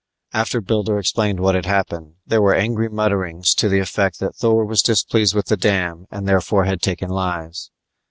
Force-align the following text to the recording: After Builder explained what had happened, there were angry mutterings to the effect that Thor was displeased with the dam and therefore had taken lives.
After 0.33 0.61
Builder 0.61 0.97
explained 0.97 1.39
what 1.41 1.53
had 1.53 1.67
happened, 1.67 2.15
there 2.25 2.41
were 2.41 2.55
angry 2.55 2.89
mutterings 2.89 3.53
to 3.53 3.69
the 3.69 3.77
effect 3.77 4.19
that 4.19 4.35
Thor 4.35 4.65
was 4.65 4.81
displeased 4.81 5.35
with 5.35 5.45
the 5.45 5.57
dam 5.57 6.07
and 6.09 6.27
therefore 6.27 6.65
had 6.65 6.81
taken 6.81 7.11
lives. 7.11 7.69